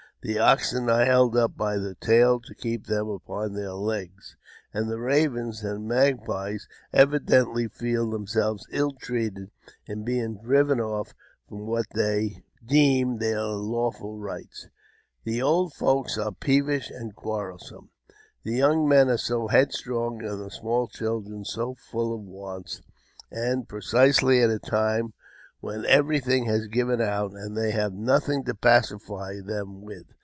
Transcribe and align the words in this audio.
The 0.23 0.37
oxen 0.37 0.87
are 0.87 1.03
held 1.03 1.35
up 1.35 1.57
by 1.57 1.77
the 1.79 1.95
tail 1.95 2.39
to 2.41 2.53
keep 2.53 2.85
them 2.85 3.07
upon 3.09 3.53
their 3.55 3.73
legs, 3.73 4.35
and 4.71 4.87
the 4.87 4.99
ravens 4.99 5.63
and 5.63 5.87
magpies 5.87 6.67
evidently 6.93 7.63
JAMES 7.63 7.77
P. 7.79 7.93
BECKWOUBTH. 7.93 7.93
429 7.95 8.05
feel 8.05 8.11
themselves 8.11 8.67
ill 8.69 8.91
treated 8.93 9.51
in 9.87 10.03
being 10.03 10.37
driven 10.37 10.79
off 10.79 11.15
from 11.49 11.65
what 11.65 11.87
they 11.95 12.43
deem 12.63 13.17
their 13.17 13.41
lawful 13.47 14.15
rights. 14.15 14.67
The 15.23 15.41
old 15.41 15.73
folks 15.73 16.19
are 16.19 16.31
peevish 16.31 16.91
and 16.91 17.15
quarrelsome; 17.15 17.89
the 18.43 18.53
young 18.55 18.87
men 18.87 19.09
are 19.09 19.17
so 19.17 19.47
headstrong, 19.47 20.23
and 20.23 20.39
the 20.39 20.51
small 20.51 20.87
children 20.87 21.43
so 21.45 21.73
full 21.73 22.13
of 22.13 22.21
wants, 22.21 22.83
and 23.31 23.67
precisely 23.67 24.43
at 24.43 24.51
a 24.51 24.59
time 24.59 25.13
when 25.61 25.85
everything 25.85 26.45
has 26.45 26.65
given 26.65 26.99
out, 26.99 27.33
and 27.33 27.55
they 27.55 27.69
have 27.69 27.93
nothing 27.93 28.43
to 28.43 28.55
pacify 28.55 29.39
them 29.41 29.79
with. 29.83 30.07